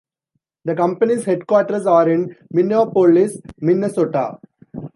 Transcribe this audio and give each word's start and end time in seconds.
The 0.65 0.73
company's 0.73 1.25
headquarters 1.25 1.85
are 1.85 2.09
in 2.09 2.35
Minneapolis, 2.49 3.37
Minnesota. 3.59 4.39